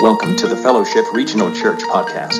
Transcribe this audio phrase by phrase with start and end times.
[0.00, 2.36] Welcome to the Fellowship Regional Church podcast.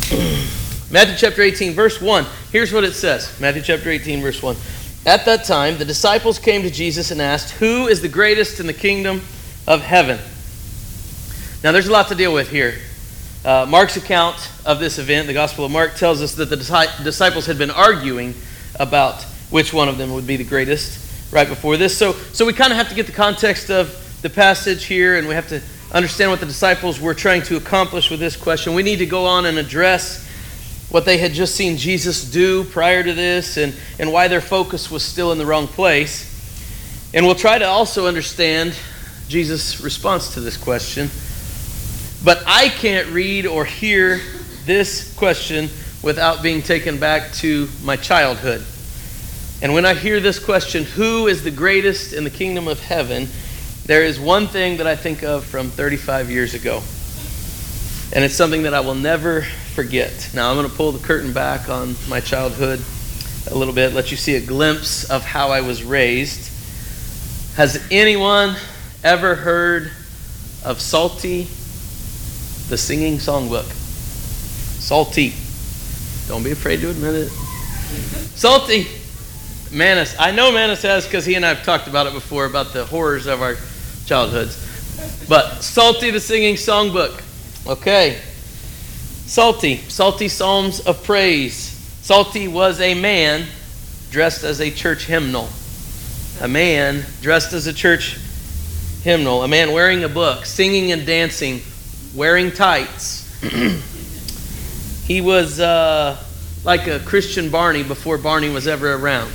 [0.90, 2.24] Matthew chapter 18, verse 1.
[2.52, 4.56] Here's what it says Matthew chapter 18, verse 1.
[5.04, 8.66] At that time, the disciples came to Jesus and asked, Who is the greatest in
[8.66, 9.20] the kingdom
[9.68, 10.18] of heaven?
[11.62, 12.78] Now, there's a lot to deal with here.
[13.44, 17.44] Uh, Mark's account of this event, the Gospel of Mark, tells us that the disciples
[17.44, 18.34] had been arguing
[18.76, 21.96] about which one of them would be the greatest right before this.
[21.96, 25.28] So, so we kind of have to get the context of the passage here, and
[25.28, 25.60] we have to
[25.92, 28.74] understand what the disciples were trying to accomplish with this question.
[28.74, 30.26] We need to go on and address
[30.90, 34.90] what they had just seen Jesus do prior to this and, and why their focus
[34.90, 36.28] was still in the wrong place.
[37.14, 38.74] And we'll try to also understand
[39.28, 41.08] Jesus' response to this question.
[42.24, 44.20] But I can't read or hear
[44.66, 45.70] this question
[46.02, 48.64] without being taken back to my childhood.
[49.62, 53.28] And when I hear this question, who is the greatest in the kingdom of heaven?
[53.84, 56.82] There is one thing that I think of from 35 years ago.
[58.14, 60.30] And it's something that I will never forget.
[60.34, 62.80] Now, I'm going to pull the curtain back on my childhood
[63.50, 66.50] a little bit, let you see a glimpse of how I was raised.
[67.56, 68.56] Has anyone
[69.04, 69.90] ever heard
[70.64, 71.44] of Psalty,
[72.68, 73.70] the singing songbook?
[74.80, 75.34] Psalty.
[76.28, 77.28] Don't be afraid to admit it.
[78.36, 78.86] Psalty.
[79.72, 80.16] Manis.
[80.18, 82.84] I know Manus has because he and I have talked about it before about the
[82.84, 83.56] horrors of our
[84.06, 84.66] childhoods.
[85.28, 87.22] But Psalty the singing songbook.
[87.66, 88.20] Okay.
[89.26, 89.76] Psalty.
[89.88, 91.70] Psalty Psalms of Praise.
[92.02, 93.46] Psalty was a man
[94.10, 95.48] dressed as a church hymnal.
[96.40, 98.18] A man dressed as a church
[99.02, 99.44] hymnal.
[99.44, 101.60] A man wearing a book, singing and dancing,
[102.14, 103.28] wearing tights.
[105.06, 106.16] he was uh,
[106.64, 109.30] like a Christian Barney before Barney was ever around.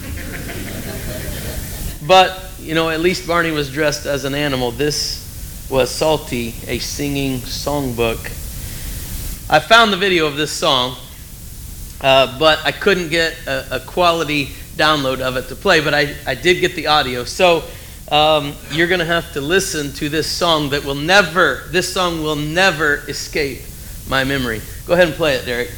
[2.08, 4.72] But, you know, at least Barney was dressed as an animal.
[4.72, 8.24] This was Psalty, a singing songbook.
[9.50, 10.98] I found the video of this song,
[12.02, 16.16] uh, but I couldn't get a, a, quality download of it to play, but I,
[16.28, 17.24] I did get the audio.
[17.24, 17.64] So
[18.12, 22.22] um, you're going to have to listen to this song that will never, this song
[22.22, 23.62] will never escape
[24.08, 24.62] my memory.
[24.86, 25.72] Go ahead and play it, Derek.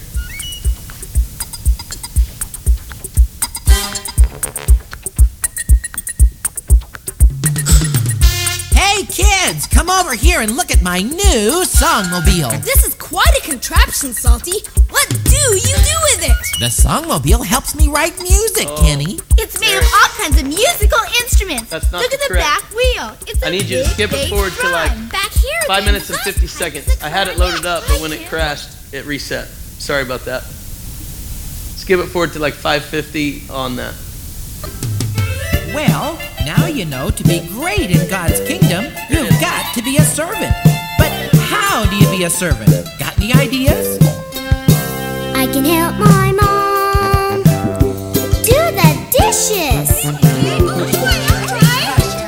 [9.87, 12.61] Come over here and look at my new songmobile.
[12.61, 14.59] This is quite a contraption, Psalty.
[14.89, 16.35] What do you do with it?
[16.59, 18.81] The songmobile helps me write music, oh.
[18.81, 19.17] Kenny.
[19.37, 21.69] It's made of all kinds of musical instruments.
[21.69, 22.43] That's not Look at the correct.
[22.43, 23.17] back wheel.
[23.27, 25.61] It's I need you to skip it forward to like back here.
[25.67, 27.01] Five minutes and 50 seconds.
[27.01, 29.47] I had it loaded up, but when it crashed, it reset.
[29.47, 30.43] Sorry about that.
[30.43, 33.93] Skip it forward to like 550 on that.
[35.77, 40.01] Well, now you know to be great in God's kingdom, you've got to be a
[40.01, 40.51] servant.
[40.97, 42.71] But how do you be a servant?
[42.97, 43.99] Got any ideas?
[45.35, 47.43] I can help my mom
[48.41, 50.01] do the dishes.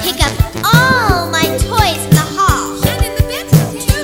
[0.03, 0.33] Pick up
[0.63, 2.77] all my toys in the hall.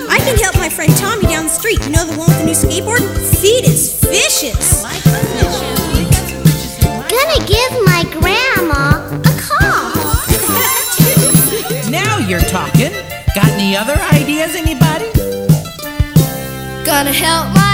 [0.09, 1.85] I can help my friend Tommy down the street.
[1.85, 2.55] You know the one with the new
[13.75, 15.11] any other ideas, anybody?
[16.85, 17.64] Gonna help my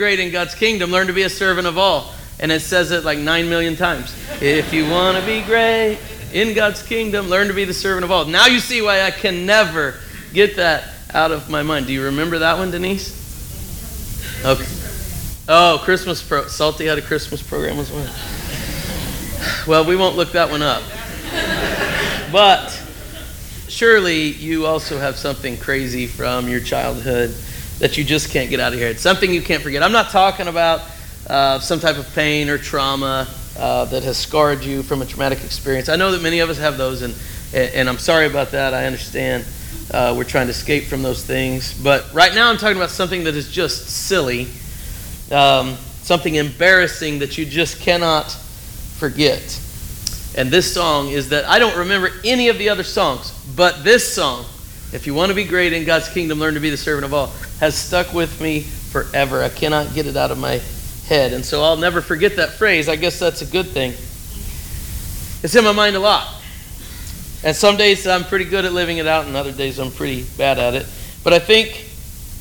[0.00, 2.10] great in God's kingdom, learn to be a servant of all.
[2.38, 4.16] And it says it like nine million times.
[4.40, 5.98] If you want to be great
[6.32, 8.24] in God's kingdom, learn to be the servant of all.
[8.24, 9.96] Now you see why I can never
[10.32, 11.86] get that out of my mind.
[11.86, 13.12] Do you remember that one, Denise?
[14.42, 14.64] Okay.
[15.46, 16.46] Oh, Christmas pro.
[16.46, 18.10] Psalty had a Christmas program as well.
[19.68, 20.82] Well, we won't look that one up.
[22.32, 22.70] But
[23.68, 27.34] surely you also have something crazy from your childhood
[27.80, 29.00] that you just can't get out of your head.
[29.00, 29.82] Something you can't forget.
[29.82, 30.82] I'm not talking about
[31.26, 33.26] uh, some type of pain or trauma
[33.58, 35.88] uh, that has scarred you from a traumatic experience.
[35.88, 37.14] I know that many of us have those, and,
[37.52, 38.74] and I'm sorry about that.
[38.74, 39.44] I understand.
[39.90, 41.74] Uh, we're trying to escape from those things.
[41.82, 44.46] But right now, I'm talking about something that is just silly,
[45.32, 49.60] um, something embarrassing that you just cannot forget.
[50.36, 54.14] And this song is that I don't remember any of the other songs, but this
[54.14, 54.44] song,
[54.92, 57.14] if you want to be great in God's kingdom, learn to be the servant of
[57.14, 57.28] all,
[57.60, 59.42] has stuck with me forever.
[59.42, 60.60] I cannot get it out of my
[61.06, 61.32] head.
[61.32, 62.88] And so I'll never forget that phrase.
[62.88, 63.92] I guess that's a good thing.
[65.42, 66.34] It's in my mind a lot.
[67.42, 70.24] And some days I'm pretty good at living it out, and other days I'm pretty
[70.36, 70.86] bad at it.
[71.24, 71.86] But I think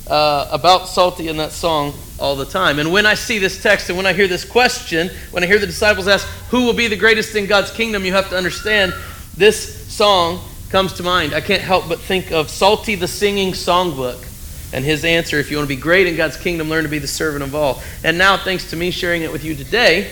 [0.10, 2.80] uh, about Psalty in that song all the time.
[2.80, 5.60] And when I see this text and when I hear this question, when I hear
[5.60, 8.04] the disciples ask, Who will be the greatest in God's kingdom?
[8.04, 8.94] you have to understand
[9.38, 11.34] this song comes to mind.
[11.34, 14.26] I can't help but think of Psalty the Singing Songbook
[14.72, 17.00] and his answer if you want to be great in God's kingdom, learn to be
[17.00, 17.82] the servant of all.
[18.04, 20.12] And now, thanks to me sharing it with you today,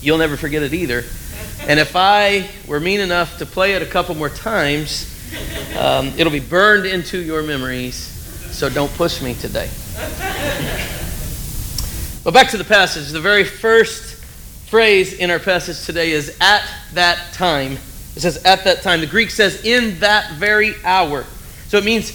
[0.00, 1.04] you'll never forget it either.
[1.66, 5.06] And if I were mean enough to play it a couple more times,
[5.76, 7.96] um, it'll be burned into your memories.
[7.96, 9.68] So don't push me today.
[12.22, 13.10] But back to the passage.
[13.10, 14.16] The very first
[14.66, 17.78] phrase in our passage today is at that time.
[18.16, 19.00] It says at that time.
[19.00, 21.24] The Greek says in that very hour.
[21.68, 22.10] So it means,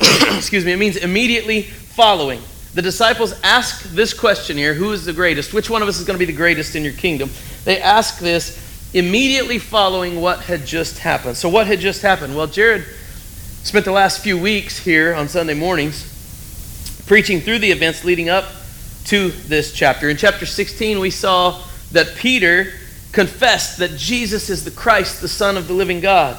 [0.36, 2.40] excuse me, it means immediately following.
[2.74, 5.54] The disciples ask this question here who is the greatest?
[5.54, 7.30] Which one of us is going to be the greatest in your kingdom?
[7.64, 8.62] They ask this
[8.94, 11.36] immediately following what had just happened.
[11.36, 12.36] So, what had just happened?
[12.36, 12.84] Well, Jared
[13.62, 16.12] spent the last few weeks here on Sunday mornings
[17.06, 18.44] preaching through the events leading up
[19.06, 20.08] to this chapter.
[20.08, 21.62] In chapter 16, we saw
[21.92, 22.72] that Peter
[23.12, 26.38] confessed that Jesus is the Christ, the Son of the living God.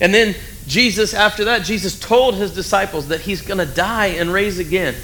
[0.00, 0.34] And then
[0.66, 4.94] Jesus, after that, Jesus told his disciples that he's going to die and raise again.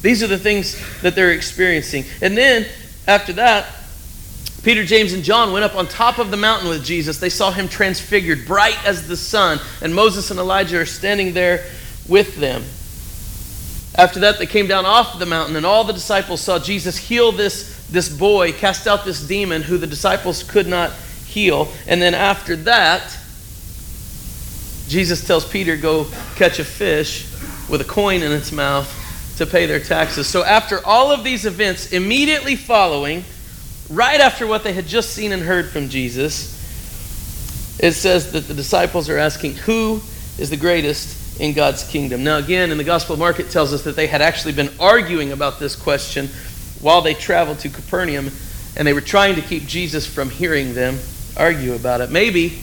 [0.00, 2.04] These are the things that they're experiencing.
[2.22, 2.66] And then,
[3.06, 3.66] after that,
[4.62, 7.18] Peter, James, and John went up on top of the mountain with Jesus.
[7.18, 11.64] They saw him transfigured, bright as the sun, and Moses and Elijah are standing there
[12.08, 12.62] with them.
[13.94, 17.32] After that, they came down off the mountain, and all the disciples saw Jesus heal
[17.32, 20.92] this, this boy, cast out this demon who the disciples could not
[21.26, 21.68] heal.
[21.86, 23.16] And then after that,
[24.88, 26.06] Jesus tells Peter, Go
[26.36, 27.26] catch a fish
[27.68, 28.94] with a coin in its mouth
[29.36, 30.26] to pay their taxes.
[30.26, 33.24] So after all of these events, immediately following,
[33.88, 36.56] right after what they had just seen and heard from Jesus,
[37.78, 40.00] it says that the disciples are asking, Who
[40.38, 42.24] is the greatest in God's kingdom?
[42.24, 44.70] Now, again, in the Gospel of Mark, it tells us that they had actually been
[44.80, 46.28] arguing about this question
[46.80, 48.30] while they traveled to Capernaum,
[48.76, 50.98] and they were trying to keep Jesus from hearing them
[51.36, 52.10] argue about it.
[52.10, 52.58] Maybe,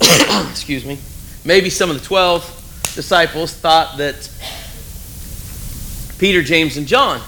[0.50, 0.98] excuse me,
[1.44, 4.30] maybe some of the 12 disciples thought that
[6.18, 7.20] Peter, James, and John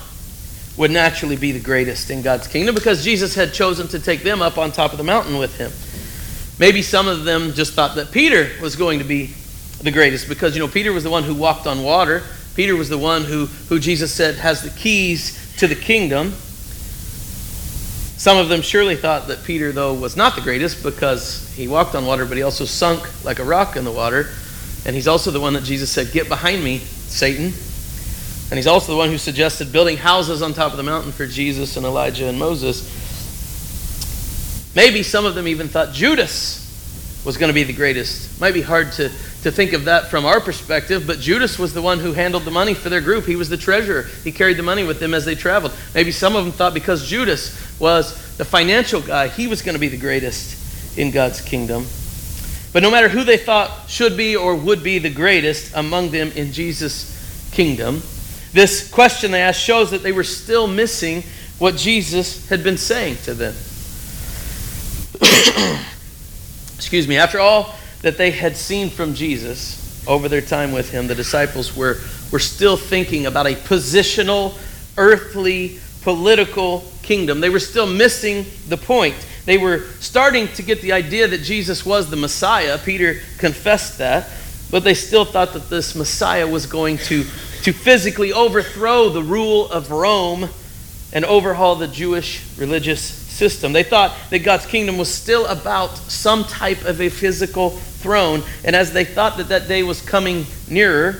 [0.76, 4.42] would naturally be the greatest in God's kingdom because Jesus had chosen to take them
[4.42, 5.70] up on top of the mountain with him.
[6.58, 9.34] Maybe some of them just thought that Peter was going to be
[9.82, 12.22] the greatest because, you know, Peter was the one who walked on water.
[12.54, 16.32] Peter was the one who, who Jesus said has the keys to the kingdom.
[18.16, 21.94] Some of them surely thought that Peter, though, was not the greatest because he walked
[21.94, 24.30] on water, but he also sunk like a rock in the water.
[24.84, 27.52] And he's also the one that Jesus said, Get behind me, Satan.
[28.52, 31.26] And he's also the one who suggested building houses on top of the mountain for
[31.26, 32.82] Jesus and Elijah and Moses.
[34.74, 36.58] Maybe some of them even thought Judas
[37.24, 38.40] was going to be the greatest.
[38.40, 39.10] Might be hard to,
[39.42, 42.50] to think of that from our perspective, but Judas was the one who handled the
[42.50, 43.26] money for their group.
[43.26, 44.02] He was the treasurer.
[44.22, 45.72] He carried the money with them as they traveled.
[45.94, 49.80] Maybe some of them thought because Judas was the financial guy, he was going to
[49.80, 51.86] be the greatest in God's kingdom.
[52.72, 56.30] But no matter who they thought should be or would be the greatest among them
[56.32, 58.02] in Jesus' kingdom,
[58.52, 61.24] this question they asked shows that they were still missing
[61.58, 63.54] what Jesus had been saying to them.
[66.76, 67.16] Excuse me.
[67.16, 71.76] After all that they had seen from Jesus over their time with him, the disciples
[71.76, 71.98] were,
[72.30, 74.58] were still thinking about a positional,
[74.98, 77.40] earthly, political kingdom.
[77.40, 79.14] They were still missing the point.
[79.44, 82.78] They were starting to get the idea that Jesus was the Messiah.
[82.78, 84.28] Peter confessed that.
[84.70, 87.24] But they still thought that this Messiah was going to
[87.62, 90.48] to physically overthrow the rule of Rome
[91.12, 93.72] and overhaul the Jewish religious system.
[93.72, 98.44] They thought that God's kingdom was still about some type of a physical throne.
[98.64, 101.16] And as they thought that that day was coming nearer,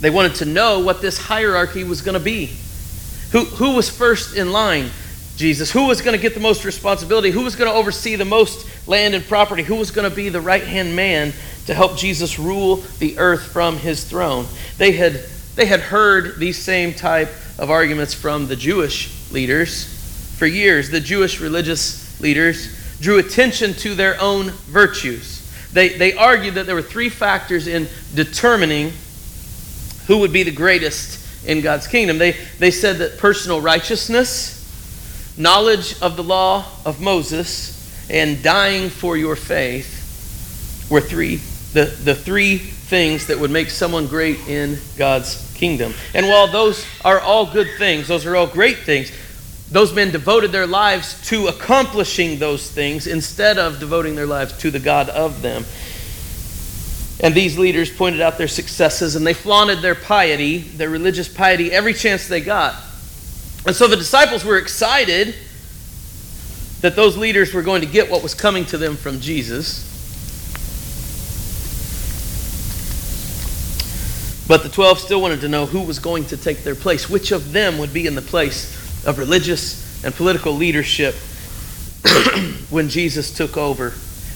[0.00, 2.56] they wanted to know what this hierarchy was going to be.
[3.32, 4.88] Who, who was first in line?
[5.36, 5.70] Jesus.
[5.70, 7.30] Who was going to get the most responsibility?
[7.30, 9.62] Who was going to oversee the most land and property?
[9.62, 11.34] Who was going to be the right hand man
[11.66, 14.46] to help Jesus rule the earth from his throne.
[14.78, 15.20] They had,
[15.54, 19.99] they had heard these same type of arguments from the Jewish leaders
[20.40, 20.88] for years.
[20.88, 25.36] The Jewish religious leaders drew attention to their own virtues.
[25.74, 28.94] They, they argued that there were three factors in determining
[30.06, 32.16] who would be the greatest in God's kingdom.
[32.16, 34.56] They, they said that personal righteousness,
[35.36, 37.76] knowledge of the law of Moses,
[38.08, 41.36] and dying for your faith were three
[41.72, 45.94] the, the three things that would make someone great in God's kingdom.
[46.14, 49.12] And while those are all good things, those are all great things,
[49.70, 54.70] those men devoted their lives to accomplishing those things instead of devoting their lives to
[54.70, 55.64] the God of them.
[57.22, 61.70] And these leaders pointed out their successes and they flaunted their piety, their religious piety,
[61.70, 62.74] every chance they got.
[63.64, 65.34] And so the disciples were excited
[66.80, 69.86] that those leaders were going to get what was coming to them from Jesus.
[74.48, 77.30] But the 12 still wanted to know who was going to take their place, which
[77.30, 81.14] of them would be in the place of religious and political leadership
[82.70, 83.90] when Jesus took over,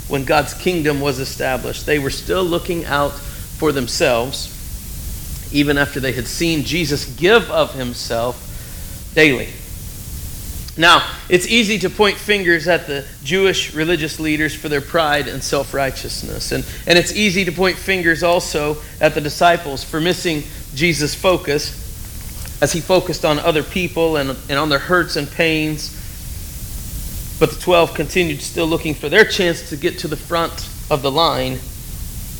[0.08, 1.86] when God's kingdom was established.
[1.86, 4.50] They were still looking out for themselves,
[5.52, 9.48] even after they had seen Jesus give of himself daily.
[10.76, 15.42] Now, it's easy to point fingers at the Jewish religious leaders for their pride and
[15.42, 16.50] self righteousness.
[16.50, 20.42] And, and it's easy to point fingers also at the disciples for missing
[20.74, 21.83] Jesus' focus
[22.64, 25.90] as he focused on other people and, and on their hurts and pains.
[27.38, 31.02] But the 12 continued still looking for their chance to get to the front of
[31.02, 31.58] the line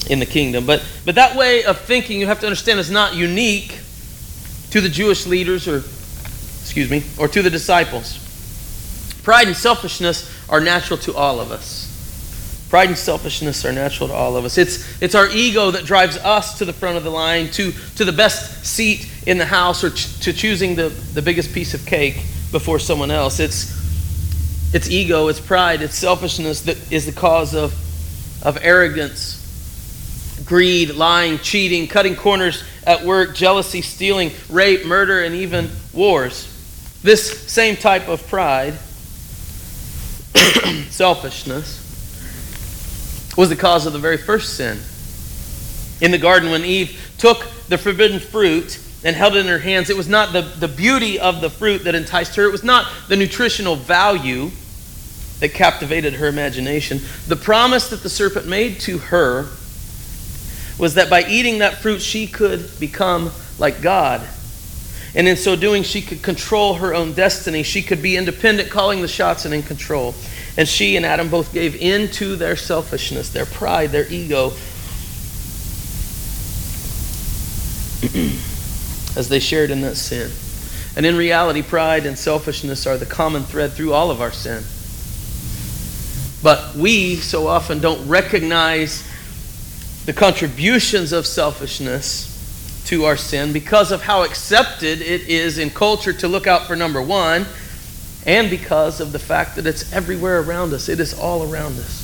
[0.09, 0.64] in the kingdom.
[0.64, 3.78] But, but that way of thinking, you have to understand, is not unique
[4.71, 8.19] to the Jewish leaders or, excuse me, or to the disciples.
[9.25, 11.84] Pride and selfishness are natural to all of us.
[12.75, 14.59] Pride and selfishness are natural to all of us.
[14.59, 18.04] It's, it's our ego that drives us to the front of the line, to, to
[18.04, 21.87] the best seat in the house, or ch- to choosing the, the biggest piece of
[21.87, 22.16] cake
[22.50, 23.38] before someone else.
[23.38, 23.71] It's,
[24.75, 27.73] it's ego, it's pride, it's selfishness that is the cause of,
[28.45, 35.71] of arrogance, greed, lying, cheating, cutting corners at work, jealousy, stealing, rape, murder, and even
[35.93, 36.49] wars.
[37.04, 38.75] This same type of pride
[40.90, 41.84] selfishness
[43.37, 44.79] was the cause of the very first sin.
[46.00, 49.91] In the garden, when Eve took the forbidden fruit and held it in her hands,
[49.91, 52.91] it was not the, the beauty of the fruit that enticed her, it was not
[53.09, 54.50] the nutritional value
[55.41, 57.00] that captivated her imagination.
[57.29, 59.49] The promise that the serpent made to her
[60.79, 64.26] was that by eating that fruit, she could become like God.
[65.14, 67.62] And in so doing, she could control her own destiny.
[67.62, 70.14] She could be independent, calling the shots and in control.
[70.57, 74.53] And she and Adam both gave in to their selfishness, their pride, their ego,
[79.17, 80.31] as they shared in that sin.
[80.97, 84.63] And in reality, pride and selfishness are the common thread through all of our sin.
[86.43, 89.03] But we so often don't recognize
[90.07, 92.31] the contributions of selfishness
[92.87, 96.77] to our sin because of how accepted it is in culture to look out for
[96.77, 97.47] number one
[98.26, 100.88] and because of the fact that it's everywhere around us.
[100.88, 102.02] It is all around us.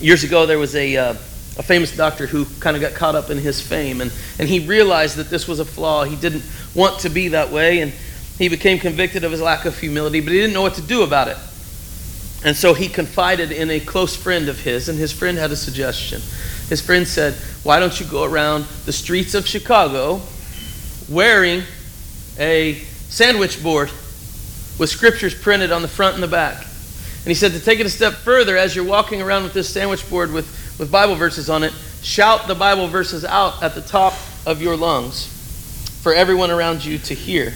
[0.00, 1.10] Years ago, there was a, uh,
[1.56, 4.66] a famous doctor who kind of got caught up in his fame, and, and he
[4.66, 6.04] realized that this was a flaw.
[6.04, 6.44] He didn't
[6.74, 7.92] want to be that way, and
[8.38, 11.02] he became convicted of his lack of humility, but he didn't know what to do
[11.02, 11.36] about it.
[12.44, 15.56] And so he confided in a close friend of his, and his friend had a
[15.56, 16.20] suggestion.
[16.68, 17.34] His friend said,
[17.64, 20.22] Why don't you go around the streets of Chicago
[21.08, 21.62] wearing
[22.38, 22.74] a
[23.08, 23.90] sandwich board
[24.78, 26.56] with scriptures printed on the front and the back.
[26.56, 29.68] And he said to take it a step further, as you're walking around with this
[29.68, 30.46] sandwich board with,
[30.78, 34.14] with Bible verses on it, shout the Bible verses out at the top
[34.46, 35.26] of your lungs
[36.02, 37.52] for everyone around you to hear.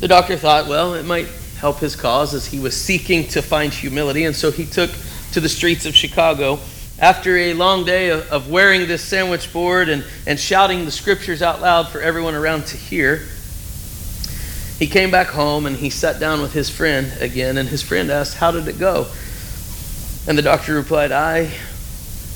[0.00, 3.72] The doctor thought, well, it might help his cause as he was seeking to find
[3.72, 4.90] humility, and so he took
[5.32, 6.58] to the streets of Chicago.
[6.98, 11.42] After a long day of, of wearing this sandwich board and, and shouting the scriptures
[11.42, 13.22] out loud for everyone around to hear,
[14.78, 18.10] he came back home and he sat down with his friend again, and his friend
[18.10, 19.06] asked, How did it go?
[20.28, 21.50] And the doctor replied, I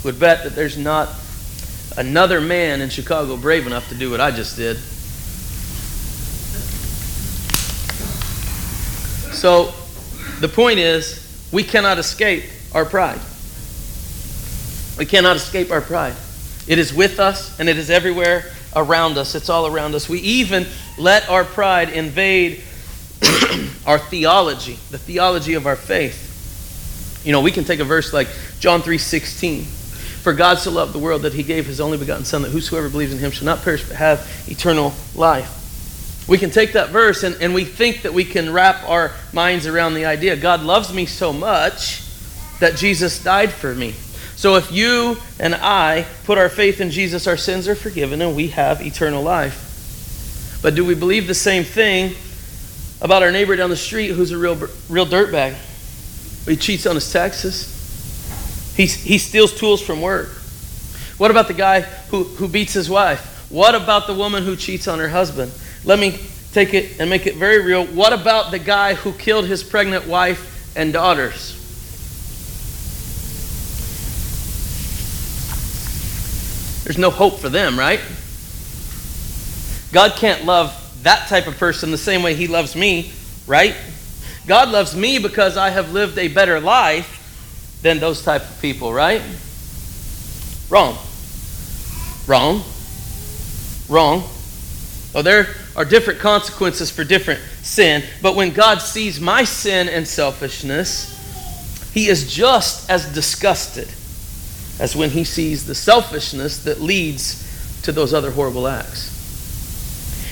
[0.02, 1.10] would bet that there's not
[1.96, 4.76] another man in Chicago brave enough to do what I just did.
[9.34, 9.72] So
[10.40, 11.20] the point is,
[11.52, 12.44] we cannot escape
[12.74, 13.20] our pride.
[14.98, 16.14] We cannot escape our pride.
[16.66, 19.34] It is with us and it is everywhere around us.
[19.34, 20.08] It's all around us.
[20.08, 20.66] We even
[20.98, 22.62] let our pride invade
[23.86, 27.22] our theology, the theology of our faith.
[27.24, 29.64] You know, we can take a verse like John 3:16.
[30.22, 32.88] For God so loved the world that he gave his only begotten son that whosoever
[32.88, 35.58] believes in him shall not perish but have eternal life.
[36.28, 39.66] We can take that verse and, and we think that we can wrap our minds
[39.66, 42.04] around the idea God loves me so much
[42.60, 43.94] that Jesus died for me.
[44.42, 48.34] So if you and I put our faith in Jesus, our sins are forgiven and
[48.34, 50.58] we have eternal life.
[50.60, 52.16] But do we believe the same thing
[53.00, 54.56] about our neighbor down the street who's a real,
[54.88, 55.54] real dirtbag?
[56.44, 58.74] He cheats on his taxes.
[58.76, 60.30] He, he steals tools from work.
[61.18, 63.48] What about the guy who, who beats his wife?
[63.48, 65.52] What about the woman who cheats on her husband?
[65.84, 66.18] Let me
[66.50, 67.86] take it and make it very real.
[67.86, 71.61] What about the guy who killed his pregnant wife and daughters?
[76.84, 78.00] There's no hope for them, right?
[79.92, 83.12] God can't love that type of person the same way he loves me,
[83.46, 83.74] right?
[84.46, 88.92] God loves me because I have lived a better life than those type of people,
[88.92, 89.22] right?
[90.68, 90.96] Wrong.
[92.26, 92.62] Wrong.
[93.88, 94.24] Wrong.
[95.12, 100.08] Well, there are different consequences for different sin, but when God sees my sin and
[100.08, 101.10] selfishness,
[101.92, 103.88] he is just as disgusted
[104.78, 109.10] as when he sees the selfishness that leads to those other horrible acts.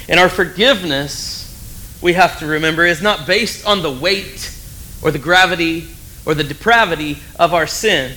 [0.09, 4.56] And our forgiveness, we have to remember, is not based on the weight
[5.02, 5.88] or the gravity
[6.26, 8.12] or the depravity of our sin.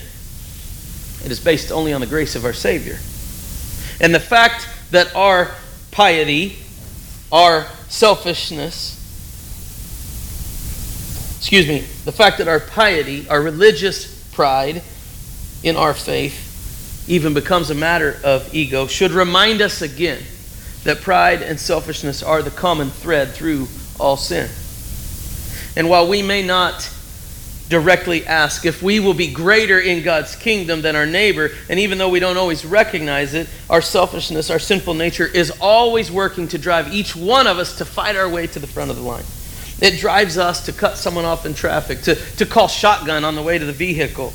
[1.23, 2.97] It is based only on the grace of our Savior.
[4.01, 5.51] And the fact that our
[5.91, 6.57] piety,
[7.31, 8.99] our selfishness,
[11.37, 14.81] excuse me, the fact that our piety, our religious pride
[15.63, 20.22] in our faith, even becomes a matter of ego, should remind us again
[20.84, 23.67] that pride and selfishness are the common thread through
[24.00, 24.50] all sin.
[25.75, 26.89] And while we may not
[27.70, 31.50] directly ask if we will be greater in God's kingdom than our neighbor.
[31.70, 36.12] And even though we don't always recognize it, our selfishness, our sinful nature is always
[36.12, 38.97] working to drive each one of us to fight our way to the front of
[38.97, 39.23] the line.
[39.82, 43.41] It drives us to cut someone off in traffic, to, to call shotgun on the
[43.41, 44.34] way to the vehicle.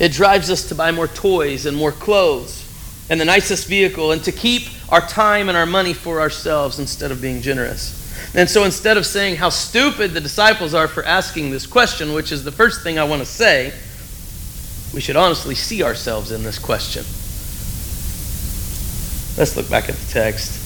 [0.00, 2.66] It drives us to buy more toys and more clothes
[3.10, 7.10] and the nicest vehicle and to keep our time and our money for ourselves instead
[7.10, 7.98] of being generous.
[8.34, 12.32] And so instead of saying how stupid the disciples are for asking this question, which
[12.32, 13.74] is the first thing I want to say,
[14.94, 17.04] we should honestly see ourselves in this question.
[19.36, 20.56] Let's look back at the text.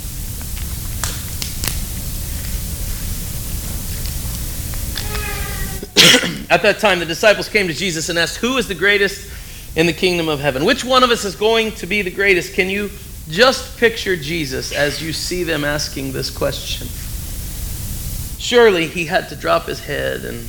[6.50, 9.30] at that time, the disciples came to Jesus and asked, Who is the greatest
[9.76, 10.64] in the kingdom of heaven?
[10.64, 12.54] Which one of us is going to be the greatest?
[12.54, 12.90] Can you
[13.28, 16.87] just picture Jesus as you see them asking this question?
[18.38, 20.46] Surely he had to drop his head and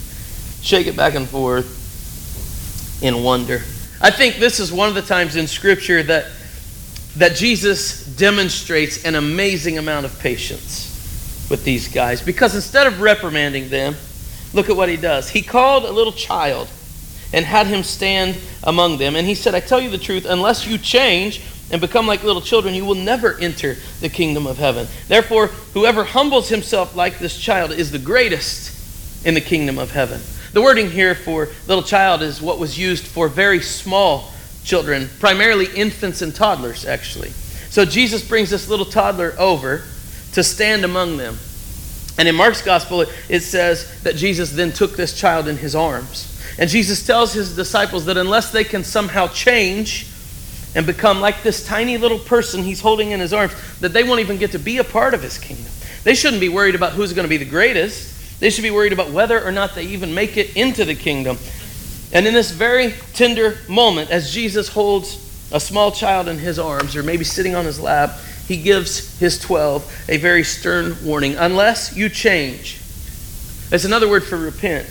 [0.61, 3.61] shake it back and forth in wonder.
[4.01, 6.25] I think this is one of the times in Scripture that,
[7.17, 10.91] that Jesus demonstrates an amazing amount of patience
[11.49, 12.21] with these guys.
[12.21, 13.95] Because instead of reprimanding them,
[14.55, 15.29] look at what he does.
[15.29, 16.67] He called a little child
[17.33, 19.15] and had him stand among them.
[19.15, 22.41] And he said, I tell you the truth, unless you change and become like little
[22.41, 24.87] children, you will never enter the kingdom of heaven.
[25.07, 30.21] Therefore, whoever humbles himself like this child is the greatest in the kingdom of heaven.
[30.53, 34.31] The wording here for little child is what was used for very small
[34.63, 37.31] children, primarily infants and toddlers, actually.
[37.69, 39.83] So Jesus brings this little toddler over
[40.31, 41.37] to stand among them.
[42.17, 46.31] And in Mark's gospel, it says that Jesus then took this child in his arms.
[46.57, 50.07] And Jesus tells his disciples that unless they can somehow change,
[50.75, 54.19] and become like this tiny little person he's holding in his arms, that they won't
[54.19, 55.71] even get to be a part of his kingdom.
[56.03, 58.39] They shouldn't be worried about who's going to be the greatest.
[58.39, 61.37] They should be worried about whether or not they even make it into the kingdom.
[62.11, 66.95] And in this very tender moment, as Jesus holds a small child in his arms,
[66.95, 71.95] or maybe sitting on his lap, he gives his 12 a very stern warning unless
[71.95, 72.79] you change.
[73.71, 74.87] It's another word for repent.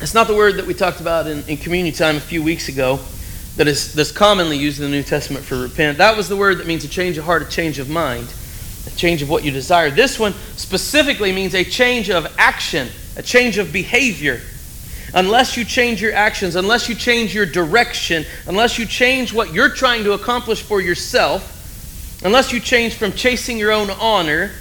[0.00, 2.68] It's not the word that we talked about in, in communion time a few weeks
[2.68, 3.00] ago
[3.56, 5.98] that is that's commonly used in the New Testament for repent.
[5.98, 8.32] That was the word that means a change of heart, a change of mind,
[8.86, 9.90] a change of what you desire.
[9.90, 14.40] This one specifically means a change of action, a change of behavior.
[15.14, 19.70] Unless you change your actions, unless you change your direction, unless you change what you're
[19.70, 21.55] trying to accomplish for yourself,
[22.22, 24.52] unless you change from chasing your own honor,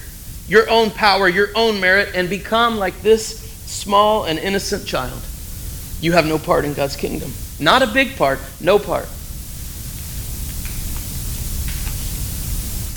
[0.47, 5.21] your own power, your own merit, and become like this small and innocent child,
[6.01, 7.31] you have no part in God's kingdom.
[7.59, 9.07] Not a big part, no part.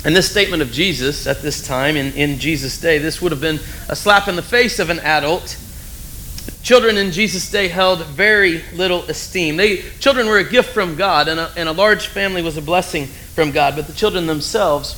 [0.05, 3.41] And this statement of Jesus at this time, in, in Jesus' day, this would have
[3.41, 5.59] been a slap in the face of an adult
[6.69, 9.57] Children in Jesus' day held very little esteem.
[9.57, 12.61] They, children were a gift from God, and a, and a large family was a
[12.61, 14.95] blessing from God, but the children themselves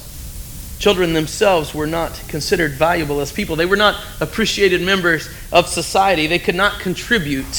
[0.80, 3.54] children themselves were not considered valuable as people.
[3.54, 6.26] They were not appreciated members of society.
[6.26, 7.54] They could not contribute.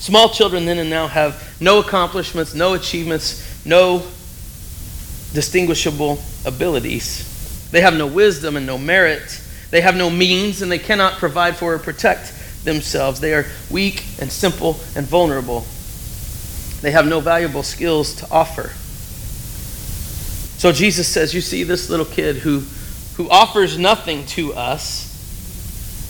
[0.00, 4.06] Small children then and now have no accomplishments, no achievements, no
[5.34, 7.68] distinguishable abilities.
[7.72, 9.38] They have no wisdom and no merit.
[9.70, 12.32] They have no means and they cannot provide for or protect
[12.64, 13.20] themselves.
[13.20, 15.64] They are weak and simple and vulnerable.
[16.80, 18.72] They have no valuable skills to offer.
[20.58, 22.60] So Jesus says, You see this little kid who,
[23.16, 25.10] who offers nothing to us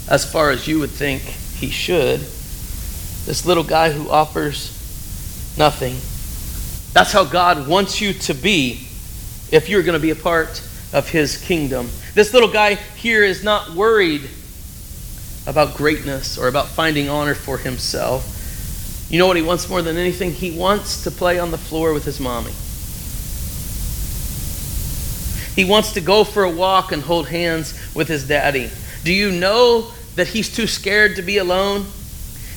[0.09, 2.21] as far as you would think he should.
[2.21, 4.71] This little guy who offers
[5.57, 5.95] nothing.
[6.93, 8.87] That's how God wants you to be
[9.51, 10.63] if you're going to be a part
[10.93, 11.89] of his kingdom.
[12.15, 14.29] This little guy here is not worried
[15.47, 18.31] about greatness or about finding honor for himself.
[19.11, 20.33] You know what he wants more than anything?
[20.33, 22.53] He wants to play on the floor with his mommy.
[25.55, 28.71] He wants to go for a walk and hold hands with his daddy.
[29.05, 31.87] Do you know that he's too scared to be alone?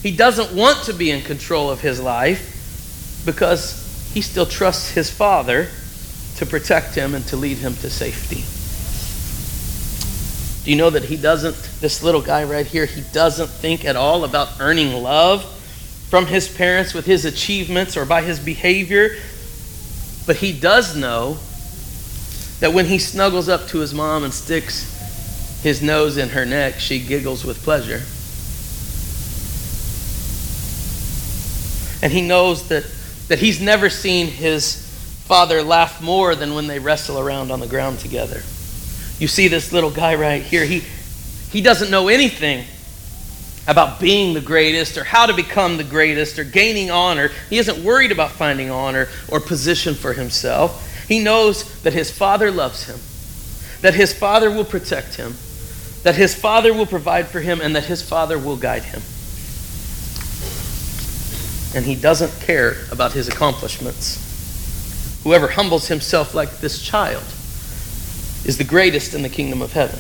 [0.02, 5.12] He doesn't want to be in control of his life because he still trusts his
[5.12, 5.68] father
[6.38, 8.46] to protect him and to lead him to safety.
[10.68, 13.96] Do you know that he doesn't, this little guy right here, he doesn't think at
[13.96, 15.46] all about earning love
[16.10, 19.16] from his parents with his achievements or by his behavior?
[20.26, 21.38] But he does know
[22.60, 26.82] that when he snuggles up to his mom and sticks his nose in her neck,
[26.82, 28.02] she giggles with pleasure.
[32.04, 32.84] And he knows that,
[33.30, 34.86] that he's never seen his
[35.24, 38.44] father laugh more than when they wrestle around on the ground together.
[39.20, 40.66] You see this little guy right here.
[40.66, 40.84] He,
[41.52, 42.66] he doesn't know anything
[43.68, 47.30] about being the greatest or how to become the greatest or gaining honor.
[47.50, 51.06] He isn't worried about finding honor or position for himself.
[51.08, 53.00] He knows that his father loves him,
[53.82, 55.36] that his father will protect him,
[56.04, 59.02] that his father will provide for him, and that his father will guide him.
[61.76, 64.24] And he doesn't care about his accomplishments.
[65.24, 67.24] Whoever humbles himself like this child
[68.46, 70.00] is the greatest in the kingdom of heaven.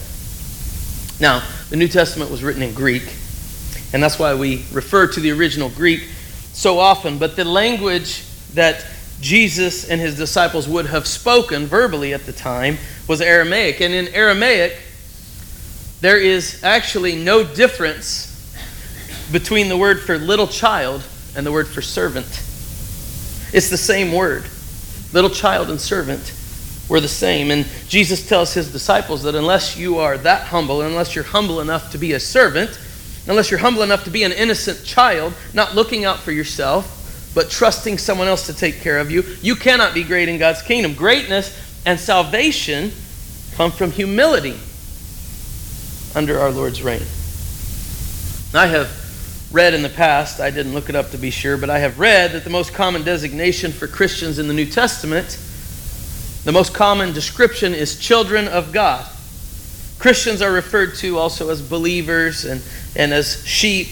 [1.19, 3.15] Now, the New Testament was written in Greek,
[3.93, 6.07] and that's why we refer to the original Greek
[6.53, 8.23] so often, but the language
[8.53, 8.85] that
[9.19, 13.81] Jesus and his disciples would have spoken verbally at the time was Aramaic.
[13.81, 14.77] And in Aramaic,
[16.01, 18.25] there is actually no difference
[19.31, 21.03] between the word for little child
[21.35, 22.27] and the word for servant.
[23.53, 24.45] It's the same word.
[25.13, 26.33] Little child and servant
[26.89, 27.51] were the same.
[27.51, 31.91] And Jesus tells his disciples that unless you are that humble, unless you're humble enough
[31.91, 32.79] to be a servant,
[33.27, 37.49] unless you're humble enough to be an innocent child, not looking out for yourself, but
[37.49, 40.93] trusting someone else to take care of you, you cannot be great in God's kingdom.
[40.93, 42.91] Greatness and salvation
[43.55, 44.57] come from humility
[46.15, 47.03] under our Lord's reign.
[48.53, 48.89] I have
[49.51, 51.99] read in the past, I didn't look it up to be sure, but I have
[51.99, 55.37] read that the most common designation for Christians in the New Testament,
[56.47, 59.05] the most common description is children of God.
[59.99, 62.63] Christians are referred to also as believers and,
[62.95, 63.89] and as sheep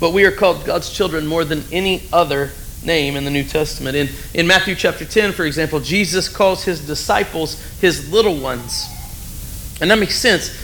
[0.00, 2.50] but we are called God's children more than any other
[2.84, 3.96] name in the New Testament.
[3.96, 8.86] In, in Matthew chapter 10, for example, Jesus calls his disciples his little ones.
[9.80, 10.56] And that makes sense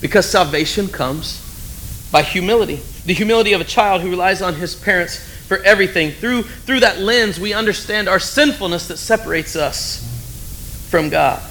[0.00, 1.40] because salvation comes
[2.10, 2.80] by humility.
[3.06, 6.12] The humility of a child who relies on his parents for everything.
[6.12, 11.42] Through, through that lens, we understand our sinfulness that separates us from God.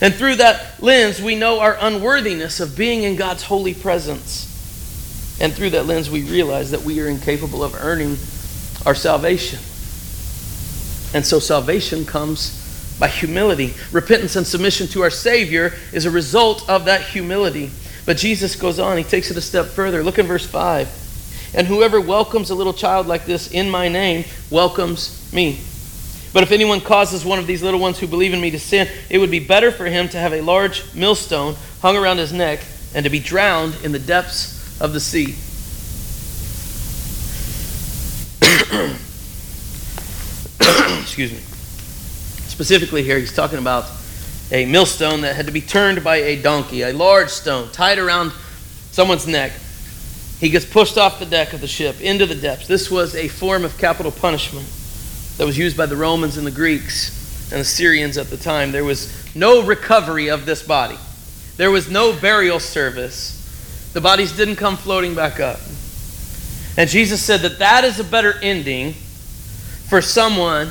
[0.00, 5.38] And through that lens, we know our unworthiness of being in God's holy presence.
[5.40, 8.16] And through that lens, we realize that we are incapable of earning
[8.84, 9.60] our salvation.
[11.14, 13.74] And so salvation comes by humility.
[13.92, 17.70] Repentance and submission to our Savior is a result of that humility.
[18.06, 20.02] But Jesus goes on, he takes it a step further.
[20.02, 21.05] Look in verse 5.
[21.56, 25.58] And whoever welcomes a little child like this in my name welcomes me.
[26.34, 28.86] But if anyone causes one of these little ones who believe in me to sin,
[29.08, 32.60] it would be better for him to have a large millstone hung around his neck
[32.94, 35.34] and to be drowned in the depths of the sea.
[41.00, 41.38] Excuse me.
[42.48, 43.86] Specifically, here he's talking about
[44.52, 48.32] a millstone that had to be turned by a donkey, a large stone tied around
[48.90, 49.52] someone's neck.
[50.46, 52.68] He gets pushed off the deck of the ship into the depths.
[52.68, 54.68] This was a form of capital punishment
[55.38, 58.70] that was used by the Romans and the Greeks and the Syrians at the time.
[58.70, 60.98] There was no recovery of this body,
[61.56, 63.90] there was no burial service.
[63.92, 65.58] The bodies didn't come floating back up.
[66.76, 70.70] And Jesus said that that is a better ending for someone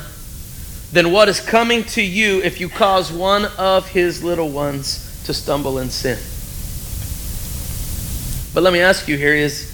[0.90, 5.34] than what is coming to you if you cause one of his little ones to
[5.34, 6.18] stumble in sin.
[8.56, 9.70] But let me ask you here is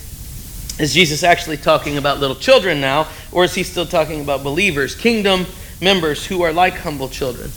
[0.80, 4.96] is Jesus actually talking about little children now or is he still talking about believers,
[4.96, 5.46] kingdom
[5.80, 7.52] members who are like humble children?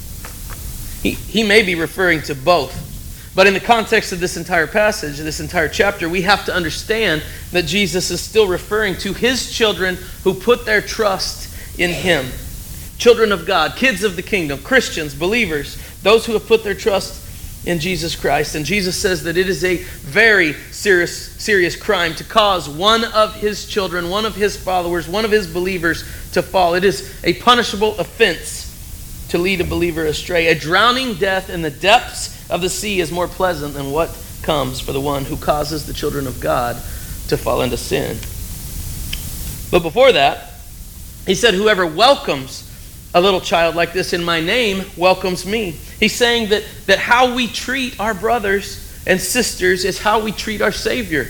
[1.02, 3.32] He, he may be referring to both.
[3.34, 7.24] But in the context of this entire passage, this entire chapter, we have to understand
[7.52, 12.28] that Jesus is still referring to his children who put their trust in him.
[13.00, 17.25] Children of God, kids of the kingdom, Christians, believers, those who have put their trust
[17.66, 18.56] in Jesus Christ.
[18.56, 23.36] And Jesus says that it is a very serious, serious crime to cause one of
[23.36, 26.76] his children, one of his followers, one of his believers to fall.
[26.76, 28.66] It is a punishable offense
[29.30, 30.48] to lead a believer astray.
[30.48, 34.80] A drowning death in the depths of the sea is more pleasant than what comes
[34.80, 36.76] for the one who causes the children of God
[37.28, 38.18] to fall into sin.
[39.72, 40.52] But before that,
[41.26, 42.72] he said, Whoever welcomes
[43.16, 45.72] a little child like this in my name welcomes me.
[46.00, 50.62] He's saying that, that how we treat our brothers and sisters is how we treat
[50.62, 51.28] our Savior.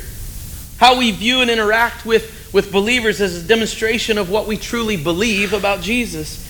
[0.78, 4.98] How we view and interact with, with believers is a demonstration of what we truly
[4.98, 6.46] believe about Jesus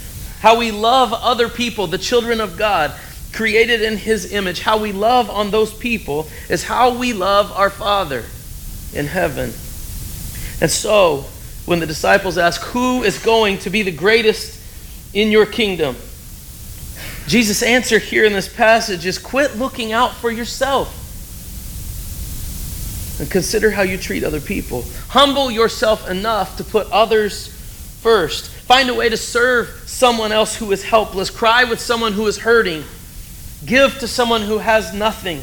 [0.46, 2.94] how we love other people, the children of God,
[3.34, 7.72] created in His image, how we love on those people is how we love our
[7.72, 8.24] Father
[8.94, 9.46] in heaven.
[10.62, 11.26] And so,
[11.66, 14.62] when the disciples ask, Who is going to be the greatest
[15.16, 15.96] in your kingdom?
[17.28, 21.02] Jesus' answer here in this passage is quit looking out for yourself
[23.20, 24.84] and consider how you treat other people.
[25.08, 27.48] Humble yourself enough to put others
[28.02, 28.52] first.
[28.52, 31.30] Find a way to serve someone else who is helpless.
[31.30, 32.84] Cry with someone who is hurting.
[33.66, 35.42] Give to someone who has nothing.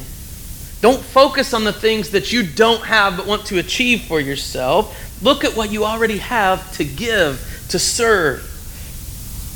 [0.81, 5.21] Don't focus on the things that you don't have but want to achieve for yourself.
[5.23, 8.49] Look at what you already have to give, to serve.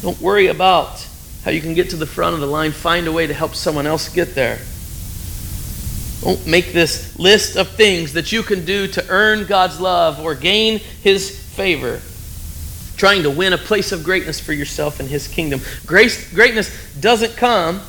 [0.02, 1.06] Don't worry about
[1.44, 2.72] how you can get to the front of the line.
[2.72, 4.60] Find a way to help someone else get there.
[6.22, 10.36] Don't make this list of things that you can do to earn God's love or
[10.36, 12.02] gain His favor
[12.98, 15.62] trying to win a place of greatness for yourself in His kingdom.
[15.86, 17.80] Grace, greatness doesn't come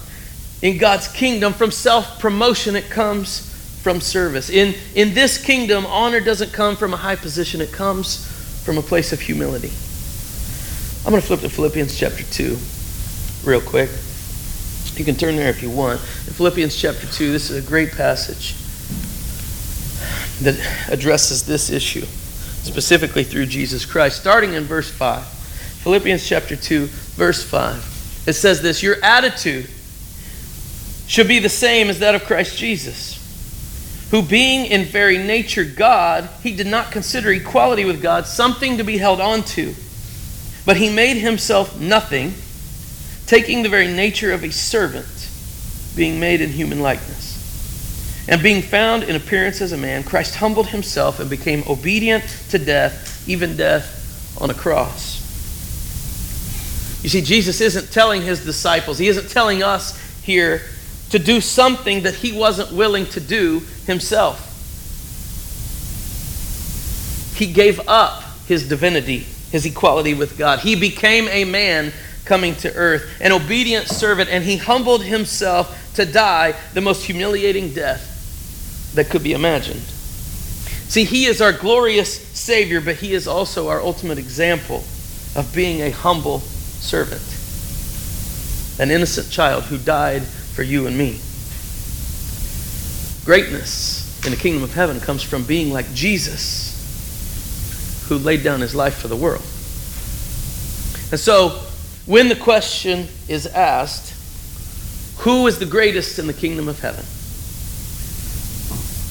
[0.62, 3.48] in God's kingdom from self promotion, it comes
[3.82, 4.50] from service.
[4.50, 8.26] In, in this kingdom, honor doesn't come from a high position, it comes
[8.64, 9.72] from a place of humility.
[11.08, 12.58] I'm going to flip to Philippians chapter 2
[13.42, 13.88] real quick.
[14.94, 16.00] You can turn there if you want.
[16.00, 18.52] In Philippians chapter 2, this is a great passage
[20.42, 20.60] that
[20.92, 24.20] addresses this issue specifically through Jesus Christ.
[24.20, 28.24] Starting in verse 5, Philippians chapter 2, verse 5.
[28.26, 29.70] It says this Your attitude
[31.06, 33.16] should be the same as that of Christ Jesus,
[34.10, 38.84] who, being in very nature God, he did not consider equality with God something to
[38.84, 39.74] be held on to,
[40.68, 42.34] but he made himself nothing,
[43.26, 45.30] taking the very nature of a servant,
[45.96, 48.26] being made in human likeness.
[48.28, 52.58] And being found in appearance as a man, Christ humbled himself and became obedient to
[52.58, 55.22] death, even death on a cross.
[57.02, 60.60] You see, Jesus isn't telling his disciples, he isn't telling us here
[61.08, 64.44] to do something that he wasn't willing to do himself.
[67.38, 70.60] He gave up his divinity, his equality with God.
[70.60, 71.92] He became a man
[72.24, 77.72] coming to earth, an obedient servant, and he humbled himself to die the most humiliating
[77.72, 79.82] death that could be imagined.
[80.88, 84.84] See, He is our glorious Savior, but He is also our ultimate example
[85.36, 87.22] of being a humble servant,
[88.80, 91.20] an innocent child who died for you and me.
[93.26, 96.67] Greatness in the kingdom of heaven comes from being like Jesus,
[98.08, 99.42] who laid down his life for the world.
[101.10, 101.60] And so,
[102.06, 104.14] when the question is asked,
[105.18, 107.04] who is the greatest in the kingdom of heaven?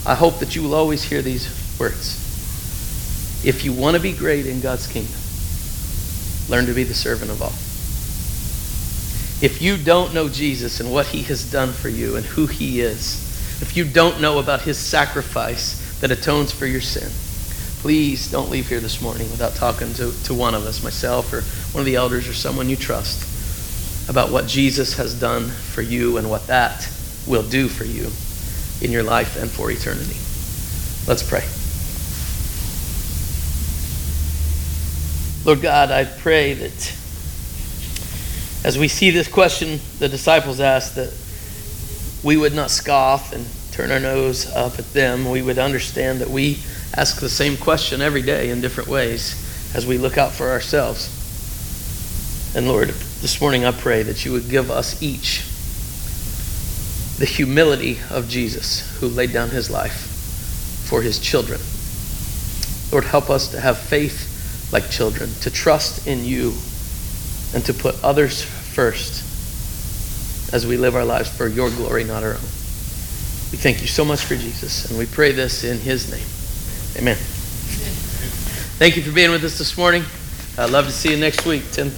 [0.09, 1.47] I hope that you will always hear these
[1.79, 2.23] words.
[3.45, 5.19] If you want to be great in God's kingdom,
[6.49, 7.53] learn to be the servant of all.
[9.39, 12.81] If you don't know Jesus and what he has done for you and who he
[12.81, 13.23] is,
[13.61, 17.11] if you don't know about his sacrifice that atones for your sin,
[17.79, 21.41] please don't leave here this morning without talking to, to one of us, myself or
[21.73, 26.17] one of the elders or someone you trust, about what Jesus has done for you
[26.17, 26.89] and what that
[27.27, 28.09] will do for you
[28.85, 30.17] in your life and for eternity.
[31.07, 31.43] Let's pray.
[35.45, 36.93] Lord God, I pray that
[38.65, 41.13] as we see this question the disciples asked, that
[42.23, 46.29] we would not scoff and turn our nose up at them, we would understand that
[46.29, 46.57] we
[46.95, 49.43] ask the same question every day in different ways
[49.75, 51.13] as we look out for ourselves.
[52.55, 55.43] And Lord, this morning I pray that you would give us each
[57.17, 61.59] the humility of Jesus who laid down his life for his children.
[62.91, 66.53] Lord, help us to have faith like children, to trust in you,
[67.53, 69.23] and to put others first
[70.53, 72.49] as we live our lives for your glory, not our own.
[73.51, 76.36] We thank you so much for Jesus, and we pray this in his name.
[76.97, 77.15] Amen.
[78.79, 80.03] Thank you for being with us this morning.
[80.57, 81.71] I'd love to see you next week.
[81.71, 81.91] 10